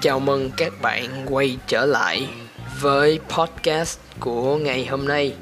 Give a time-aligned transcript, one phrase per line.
[0.00, 2.28] Chào mừng các bạn quay trở lại
[2.80, 5.34] với podcast của ngày hôm nay.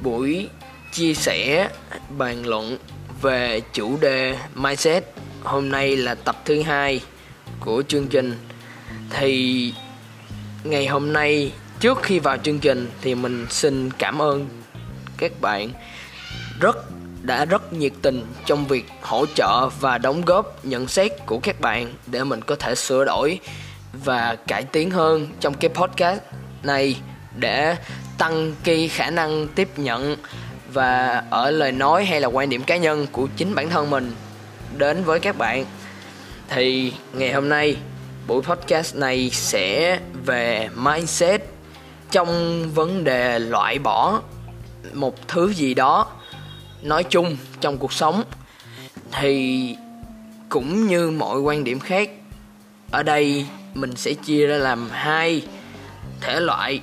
[0.00, 0.48] Buổi
[0.92, 1.68] chia sẻ,
[2.18, 2.78] bàn luận
[3.22, 5.04] về chủ đề mindset.
[5.42, 7.00] Hôm nay là tập thứ hai
[7.60, 8.38] của chương trình.
[9.10, 9.74] Thì
[10.64, 14.48] ngày hôm nay, trước khi vào chương trình thì mình xin cảm ơn
[15.16, 15.70] các bạn
[16.60, 16.76] rất
[17.22, 21.60] đã rất nhiệt tình trong việc hỗ trợ và đóng góp nhận xét của các
[21.60, 23.40] bạn để mình có thể sửa đổi
[24.04, 26.20] và cải tiến hơn trong cái podcast
[26.62, 26.96] này
[27.36, 27.76] để
[28.18, 30.16] tăng cái khả năng tiếp nhận
[30.72, 34.12] và ở lời nói hay là quan điểm cá nhân của chính bản thân mình.
[34.76, 35.64] Đến với các bạn,
[36.48, 37.76] thì ngày hôm nay
[38.26, 41.42] buổi podcast này sẽ về mindset
[42.10, 44.20] trong vấn đề loại bỏ
[44.92, 46.06] một thứ gì đó
[46.82, 48.22] nói chung trong cuộc sống,
[49.12, 49.76] thì
[50.48, 52.10] cũng như mọi quan điểm khác,
[52.90, 55.42] ở đây mình sẽ chia ra làm hai
[56.20, 56.80] thể loại.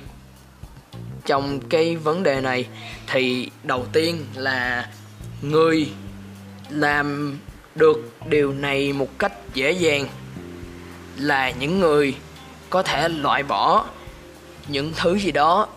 [1.26, 2.66] Trong cái vấn đề này
[3.06, 4.88] thì đầu tiên là
[5.42, 5.88] người
[6.70, 7.38] làm
[7.74, 10.08] được điều này một cách dễ dàng
[11.16, 12.14] là những người
[12.70, 13.84] có thể loại bỏ
[14.68, 15.68] những thứ gì đó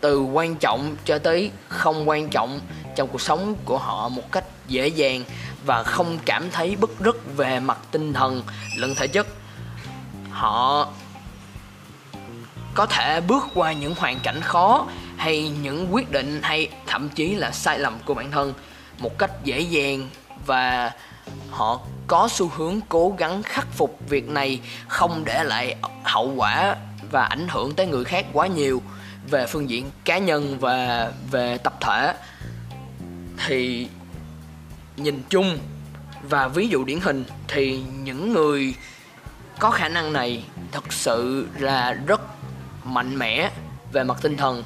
[0.00, 2.60] từ quan trọng cho tới không quan trọng
[2.98, 5.24] trong cuộc sống của họ một cách dễ dàng
[5.66, 8.42] và không cảm thấy bức rứt về mặt tinh thần,
[8.76, 9.26] lẫn thể chất.
[10.30, 10.88] Họ
[12.74, 17.34] có thể bước qua những hoàn cảnh khó hay những quyết định hay thậm chí
[17.34, 18.54] là sai lầm của bản thân
[18.98, 20.10] một cách dễ dàng
[20.46, 20.92] và
[21.50, 26.76] họ có xu hướng cố gắng khắc phục việc này, không để lại hậu quả
[27.10, 28.82] và ảnh hưởng tới người khác quá nhiều
[29.30, 32.14] về phương diện cá nhân và về tập thể
[33.46, 33.88] thì
[34.96, 35.58] nhìn chung
[36.22, 38.74] và ví dụ điển hình thì những người
[39.58, 42.20] có khả năng này thật sự là rất
[42.84, 43.50] mạnh mẽ
[43.92, 44.62] về mặt tinh thần.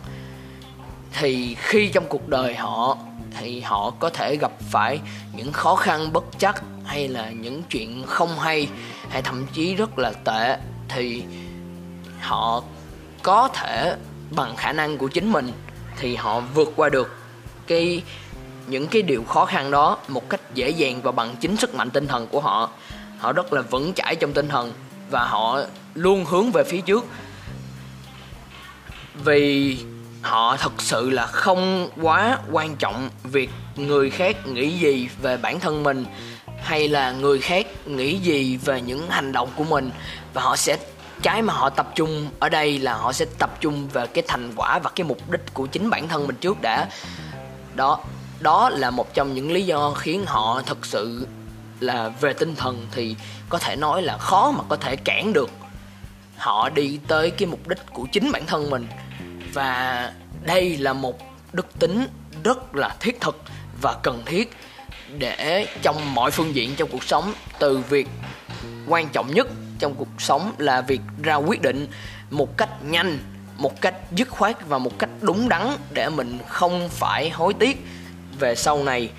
[1.13, 2.99] Thì khi trong cuộc đời họ,
[3.39, 5.01] thì họ có thể gặp phải
[5.33, 8.69] những khó khăn bất chắc hay là những chuyện không hay
[9.09, 10.57] hay thậm chí rất là tệ.
[10.89, 11.23] Thì
[12.21, 12.63] họ
[13.23, 13.97] có thể
[14.31, 15.53] bằng khả năng của chính mình
[15.99, 17.17] thì họ vượt qua được
[17.67, 18.03] cái
[18.67, 21.91] những cái điều khó khăn đó một cách dễ dàng và bằng chính sức mạnh
[21.91, 22.71] tinh thần của họ.
[23.19, 24.73] Họ rất là vững chãi trong tinh thần
[25.11, 25.61] và họ
[25.95, 27.05] luôn hướng về phía trước.
[29.25, 29.79] Vì
[30.23, 35.61] họ thật sự là không quá quan trọng việc người khác nghĩ gì về bản
[35.61, 36.05] thân mình
[36.63, 39.91] hay là người khác nghĩ gì về những hành động của mình.
[40.35, 40.79] Và họ sẽ,
[41.23, 44.53] cái mà họ tập trung ở đây là họ sẽ tập trung về cái thành
[44.57, 46.89] quả và cái mục đích của chính bản thân mình trước đã.
[47.75, 48.01] Đó
[48.43, 51.27] đó là một trong những lý do khiến họ thực sự
[51.81, 53.17] là về tinh thần thì
[53.49, 55.51] có thể nói là khó mà có thể cản được.
[56.37, 58.87] Họ đi tới cái mục đích của chính bản thân mình.
[59.53, 61.19] Và đây là một
[61.53, 62.07] đức tính
[62.45, 63.43] rất là thiết thực
[63.83, 64.57] và cần thiết
[65.19, 68.09] để trong mọi phương diện trong cuộc sống, từ việc
[68.89, 69.49] quan trọng nhất
[69.79, 71.87] trong cuộc sống là việc ra quyết định
[72.31, 73.19] một cách nhanh,
[73.57, 77.87] một cách dứt khoát và một cách đúng đắn để mình không phải hối tiếc
[78.39, 79.11] về sau này.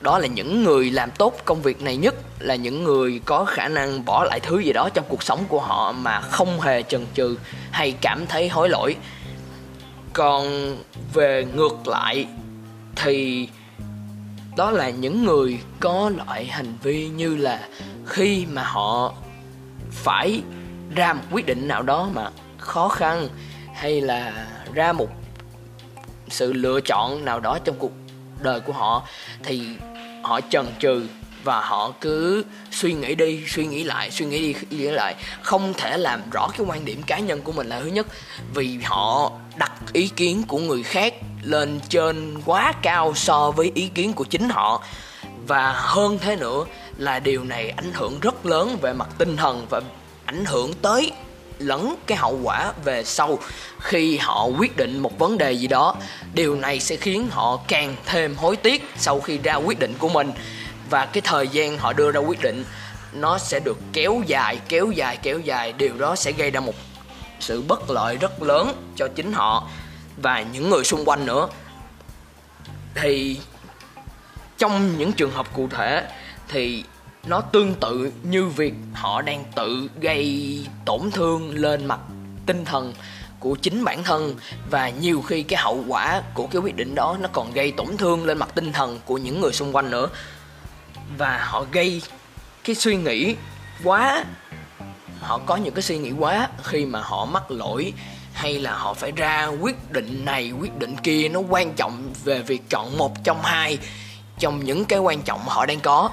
[0.00, 3.68] Đó là những người làm tốt công việc này nhất, là những người có khả
[3.68, 7.06] năng bỏ lại thứ gì đó trong cuộc sống của họ mà không hề chần
[7.14, 7.36] chừ
[7.70, 8.96] hay cảm thấy hối lỗi.
[10.12, 10.76] Còn
[11.14, 12.26] về ngược lại
[12.96, 13.48] thì
[14.56, 17.68] đó là những người có loại hành vi như là
[18.06, 19.14] khi mà họ
[19.90, 20.42] phải
[20.94, 23.28] ra một quyết định nào đó mà khó khăn,
[23.74, 25.08] hay là ra một
[26.28, 27.92] sự lựa chọn nào đó trong cuộc
[28.40, 29.02] đời của họ,
[29.42, 29.62] thì
[30.22, 31.06] họ chần chừ
[31.44, 35.14] và họ cứ suy nghĩ đi, suy nghĩ lại, suy nghĩ đi, suy nghĩ lại.
[35.42, 38.06] Không thể làm rõ cái quan điểm cá nhân của mình là thứ nhất,
[38.54, 43.88] vì họ đặt ý kiến của người khác lên trên quá cao so với ý
[43.88, 44.82] kiến của chính họ.
[45.46, 46.64] Và hơn thế nữa
[46.98, 49.80] là điều này ảnh hưởng rất lớn về mặt tinh thần và
[50.24, 51.12] ảnh hưởng tới
[51.58, 53.38] lẫn cái hậu quả về sau
[53.80, 55.96] khi họ quyết định một vấn đề gì đó.
[56.34, 60.08] Điều này sẽ khiến họ càng thêm hối tiếc sau khi ra quyết định của
[60.08, 60.32] mình.
[60.90, 62.64] Và cái thời gian họ đưa ra quyết định,
[63.12, 65.72] nó sẽ được kéo dài kéo dài kéo dài.
[65.72, 66.74] Điều đó sẽ gây ra một
[67.40, 69.68] sự bất lợi rất lớn cho chính họ
[70.16, 71.48] và những người xung quanh nữa.
[72.94, 73.40] Thì
[74.58, 76.06] trong những trường hợp cụ thể,
[76.48, 76.84] thì
[77.26, 82.00] nó tương tự như việc họ đang tự gây tổn thương lên mặt
[82.46, 82.94] tinh thần
[83.40, 84.36] của chính bản thân
[84.70, 87.96] và nhiều khi cái hậu quả của cái quyết định đó nó còn gây tổn
[87.96, 90.08] thương lên mặt tinh thần của những người xung quanh nữa.
[91.18, 92.02] Và họ gây
[92.64, 93.36] cái suy nghĩ
[93.84, 94.24] quá,
[95.20, 97.92] họ có những cái suy nghĩ quá khi mà họ mắc lỗi
[98.32, 101.28] hay là họ phải ra quyết định này, quyết định kia.
[101.28, 103.78] Nó quan trọng về việc chọn một trong hai
[104.38, 106.10] trong những cái quan trọng mà họ đang có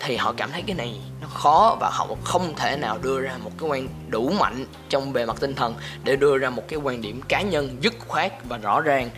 [0.00, 3.38] thì họ cảm thấy cái này nó khó và họ không thể nào đưa ra
[3.44, 5.74] một cái quan đủ mạnh trong bề mặt tinh thần
[6.04, 9.10] để đưa ra một cái quan điểm cá nhân dứt khoát và rõ ràng.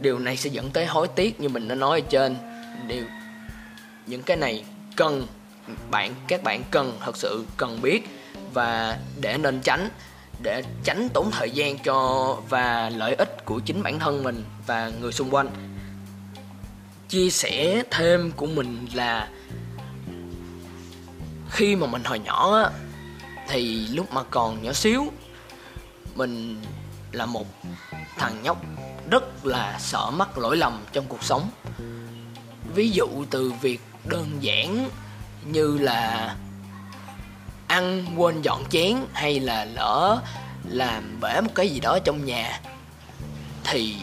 [0.00, 2.36] Điều này sẽ dẫn tới hối tiếc như mình đã nói ở trên.
[2.86, 3.04] Điều,
[4.06, 4.64] những cái này
[4.96, 5.26] cần
[5.90, 8.08] bạn, các bạn cần thật sự cần biết
[8.52, 9.88] và để nên tránh,
[10.42, 14.90] để tránh tốn thời gian cho và lợi ích của chính bản thân mình và
[15.00, 15.48] người xung quanh.
[17.08, 19.28] Chia sẻ thêm của mình là
[21.50, 22.70] khi mà mình hồi nhỏ á,
[23.48, 25.12] thì lúc mà còn nhỏ xíu,
[26.14, 26.62] mình
[27.12, 27.46] là một
[28.16, 28.62] thằng nhóc
[29.10, 31.50] rất là sợ mắc lỗi lầm trong cuộc sống.
[32.74, 34.88] Ví dụ từ việc đơn giản
[35.44, 36.36] như là
[37.66, 40.22] ăn quên dọn chén hay là lỡ
[40.64, 42.60] làm bể một cái gì đó trong nhà,
[43.64, 43.96] thì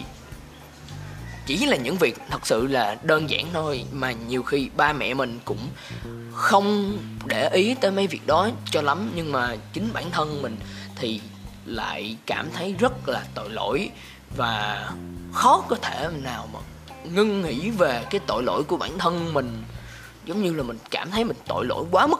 [1.46, 5.14] chỉ là những việc thật sự là đơn giản thôi, mà nhiều khi ba mẹ
[5.14, 5.70] mình cũng
[6.34, 9.12] không để ý tới mấy việc đó cho lắm.
[9.16, 10.58] Nhưng mà chính bản thân mình
[10.96, 11.22] thì
[11.66, 13.90] lại cảm thấy rất là tội lỗi
[14.38, 14.90] và
[15.34, 16.60] khó có thể nào mà
[17.04, 19.64] ngưng nghĩ về cái tội lỗi của bản thân mình.
[20.26, 22.20] Giống như là mình cảm thấy mình tội lỗi quá mức.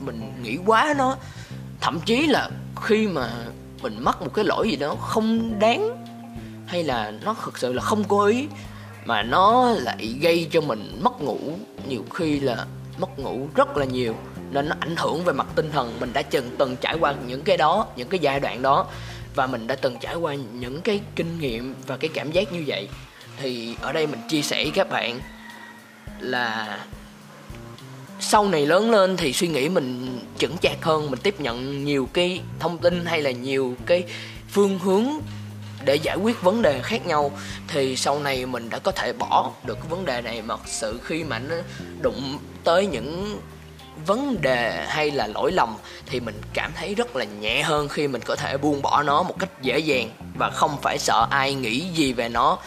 [0.00, 1.16] Mình nghĩ quá nó.
[1.80, 2.50] Thậm chí là
[2.82, 3.30] khi mà
[3.82, 6.04] mình mắc một cái lỗi gì đó không đáng
[6.66, 8.46] hay là nó thực sự là không cố ý
[9.04, 11.38] mà nó lại gây cho mình mất ngủ?
[11.88, 12.66] Nhiều khi là
[12.98, 14.14] mất ngủ rất là nhiều,
[14.50, 16.00] nên nó ảnh hưởng về mặt tinh thần.
[16.00, 18.86] Mình đã từng từng trải qua những cái đó, những cái giai đoạn đó,
[19.34, 22.64] và mình đã từng trải qua những cái kinh nghiệm và cái cảm giác như
[22.66, 22.88] vậy.
[23.36, 25.20] Thì ở đây mình chia sẻ với các bạn
[26.20, 26.78] là
[28.20, 32.08] sau này lớn lên thì suy nghĩ mình chững chạc hơn, mình tiếp nhận nhiều
[32.12, 34.04] cái thông tin hay là nhiều cái
[34.48, 35.06] phương hướng
[35.86, 37.30] để giải quyết vấn đề khác nhau,
[37.68, 40.42] thì sau này mình đã có thể bỏ được cái vấn đề này.
[40.42, 41.54] Mà sự khi mà nó
[42.02, 43.40] đụng tới những
[44.06, 48.08] vấn đề hay là lỗi lầm, thì mình cảm thấy rất là nhẹ hơn khi
[48.08, 51.54] mình có thể buông bỏ nó một cách dễ dàng và không phải sợ ai
[51.54, 52.58] nghĩ gì về nó.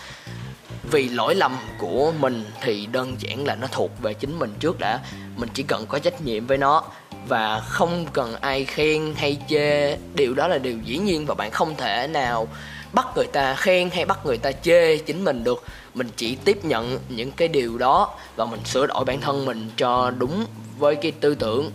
[0.91, 4.79] Vì lỗi lầm của mình thì đơn giản là nó thuộc về chính mình trước
[4.79, 4.99] đã.
[5.35, 6.83] Mình chỉ cần có trách nhiệm với nó
[7.27, 9.97] và không cần ai khen hay chê.
[10.15, 12.47] Điều đó là điều dĩ nhiên và bạn không thể nào
[12.93, 15.63] bắt người ta khen hay bắt người ta chê chính mình được,
[15.93, 19.69] mình chỉ tiếp nhận những cái điều đó và mình sửa đổi bản thân mình
[19.77, 20.45] cho đúng
[20.77, 21.71] với cái tư tưởng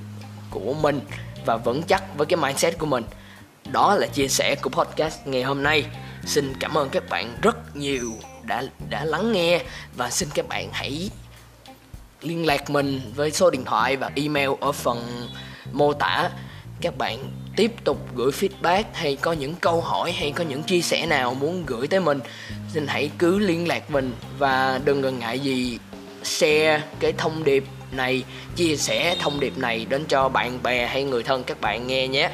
[0.51, 1.01] của mình
[1.47, 3.05] và vững chắc với cái mindset của mình.
[3.73, 5.85] Đó là chia sẻ của podcast ngày hôm nay.
[6.27, 8.13] Xin cảm ơn các bạn rất nhiều
[8.43, 9.61] đã đã lắng nghe
[9.97, 11.11] và xin các bạn hãy
[12.21, 15.29] liên lạc mình với số điện thoại và email ở phần
[15.73, 16.31] mô tả.
[16.81, 20.81] Các bạn tiếp tục gửi feedback hay có những câu hỏi hay có những chia
[20.81, 22.21] sẻ nào muốn gửi tới mình,
[22.73, 25.79] xin hãy cứ liên lạc mình và đừng ngần ngại gì
[26.23, 28.25] share cái thông điệp này,
[28.56, 32.09] chia sẻ thông điệp này đến cho bạn bè hay người thân các bạn nghe
[32.09, 32.31] nhé.